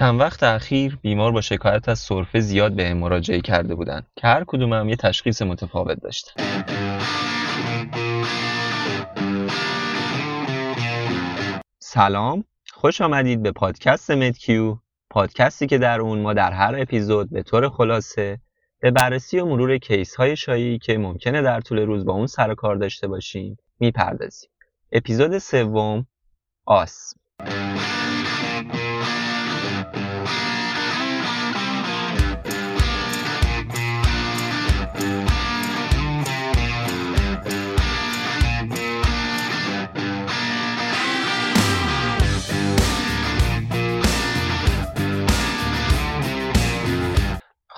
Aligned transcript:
چند 0.00 0.20
وقت 0.20 0.42
اخیر 0.42 0.98
بیمار 1.02 1.32
با 1.32 1.40
شکایت 1.40 1.88
از 1.88 1.98
سرفه 1.98 2.40
زیاد 2.40 2.72
به 2.72 2.94
مراجعه 2.94 3.40
کرده 3.40 3.74
بودند 3.74 4.06
که 4.16 4.26
هر 4.26 4.44
کدوم 4.46 4.72
هم 4.72 4.88
یه 4.88 4.96
تشخیص 4.96 5.42
متفاوت 5.42 6.00
داشتن. 6.02 6.44
سلام 11.78 12.44
خوش 12.72 13.00
آمدید 13.00 13.42
به 13.42 13.52
پادکست 13.52 14.10
مدکیو 14.10 14.76
پادکستی 15.10 15.66
که 15.66 15.78
در 15.78 16.00
اون 16.00 16.18
ما 16.18 16.32
در 16.32 16.52
هر 16.52 16.74
اپیزود 16.78 17.30
به 17.30 17.42
طور 17.42 17.68
خلاصه 17.68 18.40
به 18.80 18.90
بررسی 18.90 19.40
و 19.40 19.46
مرور 19.46 19.78
کیس 19.78 20.14
های 20.14 20.36
شایی 20.36 20.78
که 20.78 20.98
ممکنه 20.98 21.42
در 21.42 21.60
طول 21.60 21.78
روز 21.78 22.04
با 22.04 22.12
اون 22.12 22.26
سر 22.26 22.54
کار 22.54 22.76
داشته 22.76 23.08
باشیم 23.08 23.56
می‌پردازیم 23.80 24.50
اپیزود 24.92 25.38
سوم 25.38 26.06
آس 26.66 27.14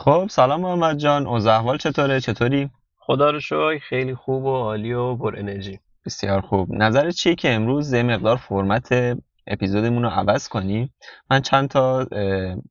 خب 0.04 0.26
سلام 0.30 0.60
محمد 0.60 0.96
جان. 0.96 1.26
اوضاع 1.26 1.76
چطوره؟ 1.76 2.20
چطوری؟ 2.20 2.70
خدا 2.98 3.30
رو 3.30 3.40
شکر 3.40 3.78
خیلی 3.78 4.14
خوب 4.14 4.44
و 4.44 4.56
عالی 4.56 4.92
و 4.92 5.16
پر 5.16 5.34
انرژی. 5.38 5.78
بسیار 6.06 6.40
خوب. 6.40 6.68
نظر 6.72 7.10
چیه 7.10 7.34
که 7.34 7.54
امروز 7.54 7.92
یه 7.92 8.02
مقدار 8.02 8.36
فرمت 8.36 8.88
اپیزودمون 9.46 10.02
رو 10.02 10.08
عوض 10.08 10.48
کنیم 10.48 10.94
من 11.30 11.40
چند 11.40 11.68
تا 11.68 12.06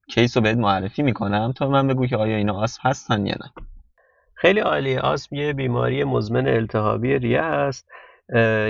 case 0.10 0.38
رو 0.38 0.44
بهت 0.44 0.58
معرفی 0.58 1.04
می‌کنم. 1.04 1.54
تا 1.56 1.68
من 1.68 1.88
بگو 1.88 2.08
که 2.08 2.18
آیا 2.18 2.38
اینا 2.38 2.54
آسم 2.54 2.80
هستن 2.84 3.26
یا 3.26 3.36
نه. 3.40 3.64
خیلی 4.36 4.60
عالی 4.60 4.98
آسم 4.98 5.36
یه 5.36 5.54
بیماری 5.54 6.04
مزمن 6.04 6.48
التهابی 6.48 7.20
ریه 7.20 7.44
هست. 7.44 7.88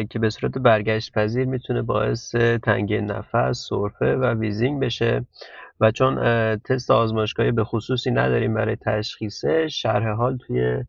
که 0.10 0.20
به 0.22 0.30
صورت 0.30 0.58
برگشت 0.58 1.12
پذیر 1.12 1.46
می‌تونه 1.46 1.82
باعث 1.82 2.36
تنگی 2.36 3.02
نفس، 3.02 3.68
سرفه 3.70 4.16
و 4.16 4.26
wheezing 4.26 4.82
بشه. 4.82 5.26
و 5.80 5.92
چون 5.92 6.16
تست 6.58 6.92
آزمایشگاهی 6.92 7.52
به 7.52 7.64
خصوصی 7.64 8.12
نداریم 8.12 8.54
برای 8.54 8.76
تشخیصه 8.76 9.68
شرح 9.68 10.10
حال 10.10 10.38
توی 10.38 10.84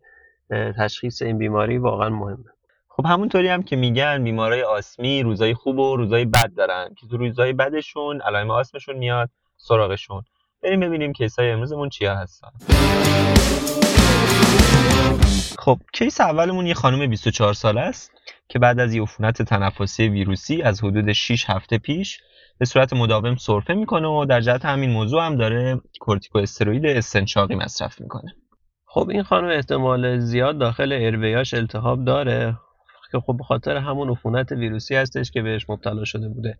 تشخیص 0.78 1.22
این 1.22 1.38
بیماری 1.38 1.78
واقعا 1.78 2.08
مهمه. 2.08 2.44
خب 2.88 3.06
همونطوری 3.06 3.48
هم 3.48 3.62
که 3.62 3.76
میگن 3.76 4.24
بیمارای 4.24 4.62
آسمی 4.62 5.22
روزای 5.22 5.54
خوب 5.54 5.78
و 5.78 5.96
روزای 5.96 6.24
بد 6.24 6.54
دارن 6.56 6.94
که 7.00 7.06
تو 7.06 7.16
روزای 7.16 7.52
بدشون 7.52 8.20
علائم 8.20 8.50
آسمشون 8.50 8.96
میاد 8.96 9.30
سراغشون. 9.56 10.22
بریم 10.62 10.80
ببینیم 10.80 11.12
کیسای 11.12 11.50
امروزمون 11.50 11.88
چیا 11.88 12.16
هستن. 12.16 12.48
خب 15.58 15.78
کیس 15.92 16.20
اولمون 16.20 16.66
یه 16.66 16.74
خانم 16.74 17.06
24 17.06 17.52
ساله 17.52 17.80
است. 17.80 18.11
که 18.52 18.58
بعد 18.58 18.80
از 18.80 18.96
عفونت 18.96 19.42
تنفسی 19.42 20.08
ویروسی 20.08 20.62
از 20.62 20.84
حدود 20.84 21.12
6 21.12 21.50
هفته 21.50 21.78
پیش 21.78 22.20
به 22.58 22.64
صورت 22.64 22.92
مداوم 22.92 23.36
سرفه 23.36 23.74
می‌کنه 23.74 24.08
و 24.08 24.24
در 24.24 24.40
جهت 24.40 24.64
همین 24.64 24.90
موضوع 24.90 25.26
هم 25.26 25.36
داره 25.36 25.80
کورتیکواستروئید 26.00 26.86
استنشاقی 26.86 27.54
مصرف 27.54 28.00
می‌کنه. 28.00 28.34
خب 28.86 29.08
این 29.10 29.22
خانم 29.22 29.48
احتمال 29.48 30.18
زیاد 30.18 30.58
داخل 30.58 30.92
ارویاش 30.92 31.54
التهاب 31.54 32.04
داره 32.04 32.56
که 33.12 33.20
خب 33.20 33.36
به 33.38 33.44
خاطر 33.44 33.76
همون 33.76 34.10
عفونت 34.10 34.52
ویروسی 34.52 34.94
هستش 34.94 35.30
که 35.30 35.42
بهش 35.42 35.70
مبتلا 35.70 36.04
شده 36.04 36.28
بوده. 36.28 36.58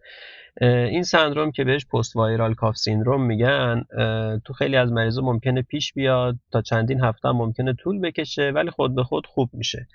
این 0.60 1.02
سندروم 1.02 1.50
که 1.50 1.64
بهش 1.64 1.86
پست 1.86 2.16
وایرال 2.16 2.54
کاف 2.54 2.76
سیندروم 2.76 3.26
میگن 3.26 3.84
تو 4.44 4.52
خیلی 4.52 4.76
از 4.76 4.92
مریضا 4.92 5.22
ممکنه 5.22 5.62
پیش 5.62 5.92
بیاد 5.92 6.36
تا 6.52 6.62
چندین 6.62 7.00
هفته 7.04 7.32
ممکنه 7.32 7.74
طول 7.74 8.00
بکشه 8.00 8.52
ولی 8.54 8.70
خود 8.70 8.94
به 8.94 9.02
خود 9.02 9.26
خوب 9.26 9.50
میشه. 9.52 9.86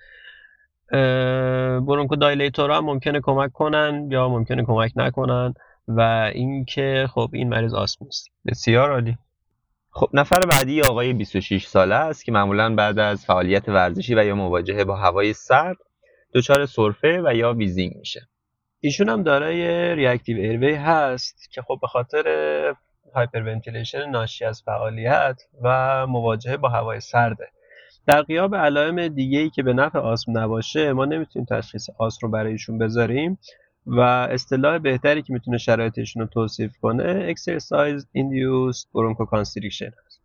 برونکو 1.87 2.15
دایلیتور 2.15 2.71
هم 2.71 2.86
ممکنه 2.86 3.21
کمک 3.23 3.52
کنن 3.52 4.08
یا 4.11 4.30
ممکنه 4.30 4.64
کمک 4.65 4.92
نکنن 4.95 5.53
و 5.87 6.02
اینکه 6.33 7.08
خب 7.14 7.30
این 7.33 7.49
مریض 7.49 7.73
آسم 7.73 8.05
بسیار 8.45 8.92
عالی. 8.92 9.17
خب 9.92 10.09
نفر 10.14 10.39
بعدی 10.39 10.81
آقای 10.81 11.14
26 11.14 11.65
ساله 11.65 11.95
است 11.95 12.25
که 12.25 12.31
معمولا 12.31 12.75
بعد 12.75 12.99
از 12.99 13.25
فعالیت 13.25 13.70
ورزشی 13.70 14.15
و 14.15 14.25
یا 14.25 14.36
مواجهه 14.36 14.83
با 14.83 14.95
هوای 14.95 15.33
سرد 15.33 15.77
دچار 16.33 16.65
سرفه 16.65 17.21
و 17.25 17.36
یا 17.36 17.54
wheezing 17.54 17.95
میشه. 17.95 18.21
ایشون 18.80 19.09
هم 19.09 19.23
دارای 19.23 19.95
reactive 19.95 20.38
airway 20.38 20.73
هست 20.73 21.49
که 21.52 21.61
خب 21.61 21.77
به 21.81 21.87
خاطر 21.87 22.23
hyperventilation 23.16 24.10
ناشی 24.09 24.45
از 24.45 24.64
فعالیت 24.65 25.42
و 25.64 26.08
مواجهه 26.08 26.58
با 26.58 26.69
هوای 26.69 26.99
سرده. 26.99 27.48
در 28.08 28.22
غیاب 28.22 28.55
علائم 28.56 29.08
دیگه 29.08 29.40
ای 29.40 29.50
که 29.50 29.64
به 29.64 29.73
نفع 29.73 30.00
آسم 30.00 30.38
نباشه 30.38 30.94
ما 30.94 31.06
نمی‌تونیم 31.06 31.45
تشخیص 31.50 31.90
آسم 31.98 32.20
رو 32.22 32.30
برای 32.30 32.52
ایشون 32.52 32.78
بذاریم 32.78 33.40
و 33.86 34.00
اصطلاح 34.00 34.78
بهتری 34.78 35.22
که 35.22 35.34
می‌تونه 35.34 35.58
شرایطشون 35.58 36.22
رو 36.22 36.28
توصیف 36.28 36.78
کنه 36.82 37.26
exercise 37.30 38.08
induced 38.11 38.86
bronchoconstriction 38.94 39.92
هست 40.06 40.22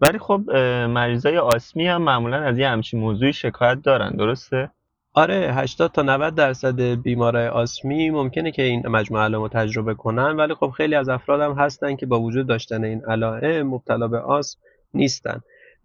ولی 0.00 0.18
خب 0.18 0.40
مریضای 0.88 1.38
آسمی 1.38 1.86
هم 1.86 2.02
معمولا 2.02 2.36
از 2.36 2.58
یه 2.58 2.68
همچین 2.68 3.00
موضوعی 3.00 3.32
شکایت 3.32 3.82
دارن 3.82 4.10
درسته؟ 4.10 4.70
آره 5.14 5.54
80 5.54 5.92
تا 5.92 6.02
90 6.02 6.34
درصد 6.34 6.80
بیمارای 6.80 7.48
آسمی 7.48 8.10
ممکنه 8.10 8.50
که 8.50 8.62
این 8.62 8.88
مجموعه 8.88 9.24
علائم 9.24 9.42
رو 9.42 9.48
تجربه 9.48 9.94
کنن 9.94 10.36
ولی 10.36 10.54
خب 10.54 10.70
خیلی 10.70 10.94
از 10.94 11.08
افراد 11.08 11.40
هم 11.40 11.52
هستن 11.52 11.96
که 11.96 12.06
با 12.06 12.20
وجود 12.20 12.46
داشتن 12.46 12.84
این 12.84 13.04
علائم 13.04 13.66
مبتلا 13.66 14.08
به 14.08 14.18
آسم 14.18 14.58
نیستن. 14.94 15.40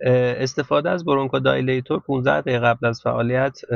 استفاده 0.06 0.90
از 0.90 1.06
bronchodilator 1.06 2.00
15 2.00 2.42
دقیقه 2.42 2.60
قبل 2.60 2.86
از 2.86 3.02
فعالیت 3.02 3.74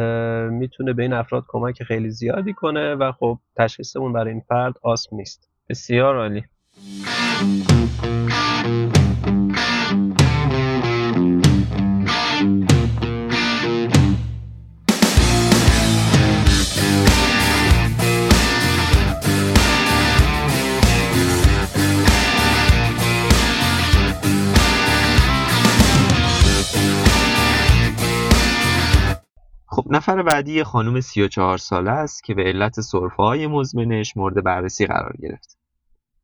می‌تونه 0.51 0.93
به 0.93 1.03
این 1.03 1.13
افراد 1.13 1.43
کمک 1.47 1.83
خیلی 1.83 2.09
زیادی 2.09 2.53
کنه 2.53 2.95
و 2.95 3.11
خب 3.11 3.39
تشخیصمون 3.55 4.13
برای 4.13 4.31
این 4.31 4.41
فرد 4.47 4.73
آسم 4.81 5.15
نیست. 5.15 5.49
بسیار 5.69 6.17
عالی. 6.17 6.43
نفر 30.05 30.21
بعدی 30.21 30.63
خانم 30.63 31.01
34 31.01 31.57
ساله 31.57 31.91
است 31.91 32.23
که 32.23 32.33
به 32.33 32.43
علت 32.43 32.81
سرفه 32.81 33.23
های 33.23 33.47
مزمنش 33.47 34.17
مورد 34.17 34.43
بررسی 34.43 34.85
قرار 34.85 35.15
گرفت. 35.21 35.57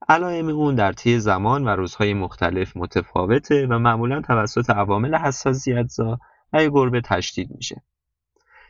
علائم 0.09 0.49
اون 0.49 0.75
در 0.75 0.91
طی 0.91 1.19
زمان 1.19 1.65
و 1.65 1.69
روزهای 1.69 2.13
مختلف 2.13 2.77
متفاوته 2.77 3.67
و 3.67 3.79
معمولا 3.79 4.21
توسط 4.21 4.69
عوامل 4.69 5.15
حساسیتزا 5.15 6.19
و 6.53 6.69
گربه 6.69 7.01
تشدید 7.01 7.51
میشه. 7.51 7.83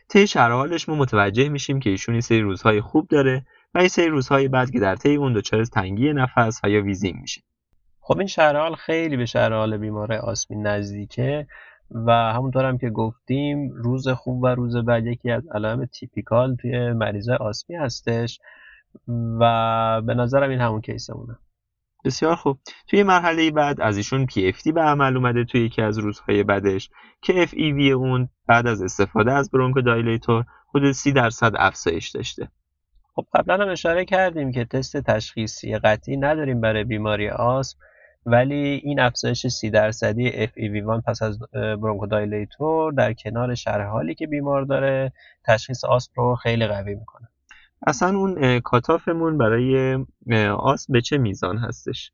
طی 0.08 0.26
شرحالش 0.26 0.88
ما 0.88 0.94
متوجه 0.94 1.48
میشیم 1.48 1.80
که 1.80 1.90
ایشون 1.90 2.20
سری 2.20 2.40
روزهای 2.40 2.80
خوب 2.80 3.08
داره 3.08 3.46
و 3.74 3.78
این 3.78 3.88
سری 3.88 4.08
روزهای 4.08 4.48
بعد 4.48 4.70
که 4.70 4.80
در 4.80 4.96
طی 4.96 5.14
اون 5.14 5.32
دچار 5.32 5.64
تنگی 5.64 6.12
نفس 6.12 6.60
و 6.64 6.70
یا 6.70 6.82
ویزینگ 6.82 7.20
میشه. 7.20 7.42
خب 8.00 8.18
این 8.18 8.26
شرحال 8.26 8.74
خیلی 8.74 9.16
به 9.16 9.26
شرحال 9.26 9.76
بیماره 9.76 10.18
آسمی 10.18 10.56
نزدیکه 10.56 11.46
و 11.94 12.12
همونطور 12.12 12.64
هم 12.64 12.78
که 12.78 12.90
گفتیم 12.90 13.70
روز 13.70 14.08
خوب 14.08 14.42
و 14.42 14.46
روز 14.46 14.76
بد 14.76 15.06
یکی 15.06 15.30
از 15.30 15.42
علائم 15.54 15.84
تیپیکال 15.84 16.56
توی 16.56 16.92
مریضای 16.92 17.36
آسمی 17.36 17.76
هستش 17.76 18.40
و 19.40 20.02
به 20.06 20.14
نظرم 20.14 20.50
این 20.50 20.60
همون 20.60 20.80
کیسمونه. 20.80 21.38
بسیار 22.04 22.36
خوب. 22.36 22.58
توی 22.88 23.02
مرحله 23.02 23.50
بعد 23.50 23.80
از 23.80 23.96
ایشون 23.96 24.26
PFT 24.26 24.72
به 24.74 24.80
عمل 24.80 25.16
اومده 25.16 25.44
توی 25.44 25.60
یکی 25.60 25.82
از 25.82 25.98
روزهای 25.98 26.42
بعدش. 26.42 26.90
که 27.22 27.46
FEV 27.46 27.90
اون 27.90 28.28
بعد 28.46 28.66
از 28.66 28.82
استفاده 28.82 29.32
از 29.32 29.50
برونکو 29.50 29.80
دایلیتور 29.80 30.44
حدود 30.74 30.92
30 30.92 31.12
درصد 31.12 31.52
افزایش 31.56 32.08
داشته. 32.08 32.48
خب 33.14 33.26
قبلا 33.34 33.64
هم 33.64 33.70
اشاره 33.70 34.04
کردیم 34.04 34.52
که 34.52 34.64
تست 34.64 34.96
تشخیصی 34.96 35.78
قطعی 35.78 36.16
نداریم 36.16 36.60
برای 36.60 36.84
بیماری 36.84 37.28
آسم. 37.30 37.78
ولی 38.26 38.80
این 38.84 39.00
افزایش 39.00 39.46
سی 39.46 39.70
درصدی 39.70 40.46
FEV1 40.46 41.02
پس 41.06 41.22
از 41.22 41.38
برونکودایلیتور 41.52 42.92
در 42.92 43.12
کنار 43.12 43.54
شرح 43.54 43.86
حالی 43.86 44.14
که 44.14 44.26
بیمار 44.26 44.64
داره 44.64 45.12
تشخیص 45.44 45.84
آسم 45.84 46.12
رو 46.16 46.34
خیلی 46.34 46.66
قوی 46.66 46.94
می‌کنه. 46.94 47.28
اصلا 47.86 48.18
اون 48.18 48.60
کاتافمون 48.60 49.38
برای 49.38 49.94
آسم 50.58 50.92
به 50.92 51.00
چه 51.00 51.18
میزان 51.18 51.58
هستش؟ 51.58 52.12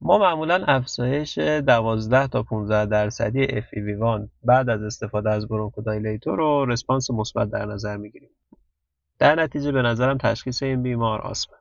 ما 0.00 0.18
معمولا 0.18 0.64
افزایش 0.68 1.38
12 1.38 2.26
تا 2.26 2.42
15 2.42 2.86
درصدی 2.86 3.46
FEV1 3.46 4.28
بعد 4.44 4.68
از 4.68 4.82
استفاده 4.82 5.30
از 5.30 5.48
برونکودایلیتور 5.48 6.38
رو 6.38 6.64
رسپانس 6.64 7.10
مثبت 7.10 7.50
در 7.50 7.66
نظر 7.66 7.96
می‌گیریم. 7.96 8.30
در 9.18 9.34
نتیجه 9.34 9.72
به 9.72 9.82
نظرم 9.82 10.18
تشخیص 10.18 10.62
این 10.62 10.82
بیمار 10.82 11.20
آسمه 11.20 11.56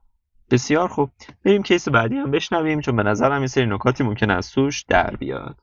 بسیار 0.51 0.87
خوب. 0.87 1.09
بریم 1.45 1.63
case 1.63 1.89
بعدی 1.89 2.15
هم 2.15 2.31
بشنویم 2.31 2.81
چون 2.81 2.95
به 2.95 3.03
نظرم 3.03 3.41
یه 3.41 3.47
سری 3.47 3.65
نکاتی 3.65 4.03
ممکن 4.03 4.31
از 4.31 4.51
توش 4.51 4.83
در 4.83 5.15
بیاد. 5.15 5.55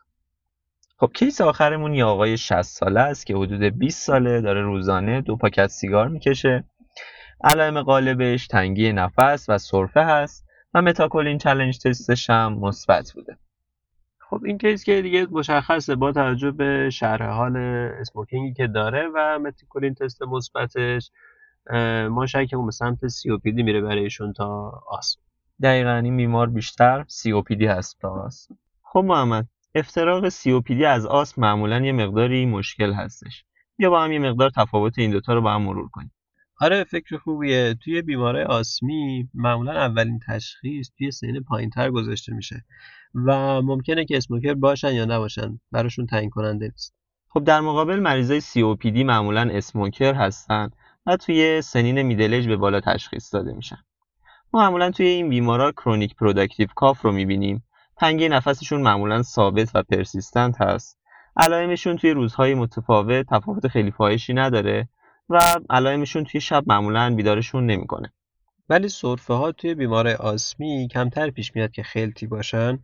خب 0.99 1.11
case 1.15 1.41
آخرمون 1.41 1.95
یه 1.95 2.05
آقای 2.05 2.39
60 2.39 2.63
ساله 2.63 3.01
است 3.01 3.27
که 3.27 3.37
حدود 3.37 3.63
20 3.63 4.07
ساله 4.07 4.41
داره 4.41 4.63
روزانه 4.63 5.21
دو 5.21 5.37
پاکت 5.37 5.67
سیگار 5.67 6.09
می‌کشه. 6.09 6.65
علائم 7.45 7.83
غالبش 7.83 8.47
تنگی 8.47 8.93
نفس 8.93 9.47
و 9.49 9.59
سرفه 9.59 10.05
هست 10.05 10.47
و 10.75 10.83
methacholine 10.83 11.39
challenge 11.39 11.79
test 11.79 12.14
ش 12.14 12.31
هم 12.31 12.59
مثبت 12.59 13.13
بوده. 13.13 13.37
خب 14.19 14.41
این 14.45 14.59
case 14.59 14.85
که 14.85 15.03
دیگه 15.03 15.27
مشخصه 15.31 15.95
با 15.95 16.13
توجه 16.13 16.51
به 16.51 16.91
شرح 16.91 17.29
حال 17.29 17.57
smoking 18.01 18.48
ی 18.48 18.55
که 18.55 18.67
داره 18.67 19.09
و 19.15 19.39
methacholine 19.39 19.95
test 19.95 20.23
مثبتش 20.23 21.11
ما 22.11 22.27
شکمون 22.27 22.67
به 22.67 22.73
سمت 22.73 23.07
COPD 23.07 23.63
میره 23.63 23.81
برایشون 23.81 24.33
تا 24.33 24.83
آسم 24.89 25.21
دقیقا 25.63 25.95
این 25.95 26.17
بیمار 26.17 26.51
بیشتر 26.51 27.05
سی 27.09 27.33
او 27.33 27.43
پی 27.43 27.57
دی 27.57 27.67
هست 27.67 27.99
تا 28.01 28.09
آسم 28.09 28.59
خب 28.83 29.05
محمد 29.05 29.49
افتراق 29.75 30.29
COPD 30.29 30.85
از 30.85 31.07
آسم 31.07 31.41
معمولا 31.41 31.81
یه 31.81 31.93
مقداری 31.93 32.47
مشکل 32.47 32.93
هستش. 32.93 33.45
بیا 33.77 33.91
با 33.91 34.03
هم 34.03 34.13
یه 34.13 34.19
مقدار 34.19 34.51
تفاوت 34.51 34.99
این 34.99 35.11
دوتا 35.11 35.35
رو 35.35 35.41
با 35.41 35.53
هم 35.55 35.63
مرور 35.63 35.89
کنیم. 35.89 36.13
آره 36.61 36.85
فکر 36.85 37.17
خوبیه. 37.17 37.75
توی 37.85 38.03
بیماره 38.03 38.45
آسمی 38.45 39.29
معمولا 39.35 39.73
اولین 39.73 40.21
تشخیص 40.29 40.91
توی 40.99 41.11
سن 41.11 41.41
پایینتر 41.41 41.91
گذاشته 41.91 42.35
میشه 42.35 42.65
و 43.15 43.63
ممکنه 43.63 44.05
که 44.05 44.17
smoker 44.17 44.55
باشن 44.55 44.93
یا 44.93 45.05
نباشن 45.05 45.61
براشون 45.73 46.07
تعیین 46.07 46.31
کننده 46.31 46.67
نیست. 46.67 46.95
خب 47.29 47.45
در 47.45 47.61
مقابل 47.61 48.01
مریضای 48.01 48.41
COPD 48.41 49.05
معمولا 49.05 49.49
smoker 49.53 50.15
هستن. 50.15 50.71
و 51.07 51.17
توی 51.17 51.63
سنین 51.63 52.03
middle 52.03 52.34
age 52.34 52.49
به 52.49 52.57
بالا 52.57 52.81
تشخیص 52.81 53.35
داده 53.35 53.53
میشن. 53.53 53.79
ما 54.53 54.61
معمولا 54.61 54.91
توی 54.91 55.07
این 55.07 55.29
بیمارا 55.29 55.73
chronic 55.73 56.17
productive 56.17 56.69
cough 56.75 57.03
رو 57.03 57.13
می‌بینیم. 57.13 57.65
تنگی 57.97 58.29
نفسشون 58.29 58.83
معمولا 58.83 59.23
ثابت 59.23 59.71
و 59.75 59.83
persistent 59.83 60.61
هست. 60.61 60.99
علائمشون 61.37 61.97
توی 61.97 62.11
روزهای 62.11 62.55
متفاوت 62.55 63.27
تفاوت 63.31 63.69
خیلی 63.69 63.91
فاحشی 63.91 64.35
نداره 64.35 64.89
و 65.29 65.61
علائمشون 65.71 66.25
توی 66.25 66.41
شب 66.41 66.65
معمولا 66.67 67.15
بیدارشون 67.15 67.67
نمی‌کنه. 67.67 68.13
ولی 68.69 68.89
سرفه 68.89 69.35
ها 69.35 69.53
توی 69.53 69.75
بیمار 69.75 70.09
آسمی 70.09 70.89
کمتر 70.91 71.31
پیش 71.31 71.57
میاد 71.57 71.71
که 71.71 71.83
خلطی 71.83 72.27
باشن 72.27 72.79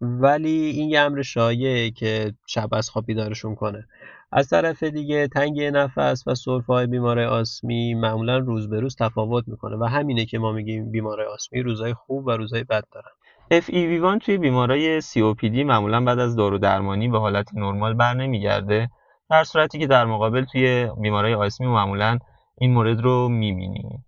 ولی 0.00 0.50
این 0.50 0.90
یه 0.90 1.00
امر 1.00 1.22
شایعه 1.22 1.90
که 1.90 2.34
شب 2.46 2.74
از 2.74 2.90
خواب 2.90 3.06
بیدارشون 3.06 3.54
کنه. 3.54 3.86
از 4.32 4.48
طرف 4.48 4.82
دیگه 4.82 5.28
تنگی 5.28 5.70
نفس 5.70 6.24
و 6.26 6.34
سرفه 6.34 6.72
های 6.72 7.24
آسمی 7.24 7.94
معمولا 7.94 8.38
روز 8.38 8.68
به 8.68 8.80
روز 8.80 8.96
تفاوت 8.96 9.48
می‌کنه 9.48 9.76
و 9.76 9.84
همینه 9.84 10.24
که 10.24 10.38
ما 10.38 10.52
میگیم 10.52 10.90
بیمار 10.90 11.22
آسمی 11.22 11.62
روزای 11.62 11.94
خوب 11.94 12.26
و 12.26 12.30
روزای 12.30 12.64
بد 12.64 12.84
دارن. 12.92 13.10
FEV1 13.52 14.24
توی 14.24 14.38
بیمارای 14.38 15.02
COPD 15.02 15.64
معمولا 15.64 16.00
بعد 16.00 16.18
از 16.18 16.36
دارو 16.36 16.58
درمانی 16.58 17.08
به 17.08 17.18
حالت 17.18 17.54
نرمال 17.54 17.94
بر 17.94 18.14
نمیگرده 18.14 18.90
در 19.30 19.44
صورتی 19.44 19.78
که 19.78 19.86
در 19.86 20.04
مقابل 20.04 20.44
توی 20.44 20.90
بیمارای 21.00 21.34
آسمی 21.34 21.66
معمولا 21.66 22.18
این 22.58 22.72
مورد 22.72 23.00
رو 23.00 23.28
می‌بینیم. 23.28 24.04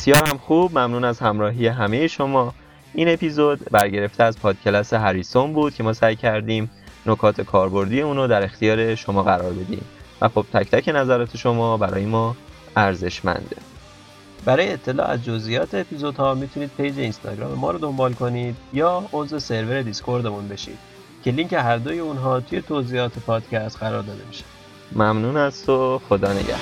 بسیار 0.00 0.28
هم 0.28 0.38
خوب 0.38 0.78
ممنون 0.78 1.04
از 1.04 1.18
همراهی 1.18 1.66
همه 1.66 2.06
شما. 2.06 2.54
این 2.94 3.08
اپیزود 3.08 3.64
برگرفته 3.70 4.24
از 4.24 4.38
PodClass 4.38 4.92
هریسون 4.92 5.52
بود 5.52 5.74
که 5.74 5.82
ما 5.82 5.92
سعی 5.92 6.16
کردیم 6.16 6.70
نکات 7.06 7.40
کاربردی 7.40 8.00
اونو 8.00 8.26
در 8.26 8.42
اختیار 8.42 8.94
شما 8.94 9.22
قرار 9.22 9.52
بدیم. 9.52 9.84
و 10.20 10.28
خب 10.28 10.46
تک 10.52 10.70
تک 10.70 10.88
نظرات 10.88 11.36
شما 11.36 11.76
برای 11.76 12.04
ما 12.04 12.36
ارزشمنده. 12.76 13.56
برای 14.44 14.72
اطلاع 14.72 15.06
از 15.06 15.24
جزئیات 15.24 15.74
اپیزودها 15.74 16.34
می‌تونید 16.34 16.70
پیج 16.76 16.98
اینستاگرام 16.98 17.52
ما 17.52 17.70
رو 17.70 17.78
دنبال 17.78 18.12
کنید 18.12 18.56
یا 18.72 19.04
عضو 19.12 19.38
سرور 19.38 19.82
دیسکوردمون 19.82 20.48
بشید 20.48 20.78
که 21.24 21.30
لینک 21.30 21.52
هر 21.52 21.76
دوی 21.76 21.98
اونها 21.98 22.40
توی 22.40 22.62
توضیحات 22.62 23.18
پادکست 23.18 23.76
قرار 23.78 24.02
داده 24.02 24.22
میشه. 24.28 24.44
ممنون 24.92 25.36
از 25.36 25.66
تو. 25.66 26.00
خدا 26.08 26.32
نگهدار. 26.32 26.60